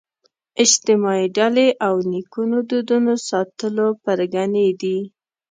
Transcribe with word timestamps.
اجتماعي 0.63 1.25
ډلې 1.37 1.67
او 1.85 1.93
نیکونو 2.11 2.57
دودونو 2.69 3.13
ساتلو 3.29 3.87
پرګنې 4.03 4.67
دي 4.81 4.97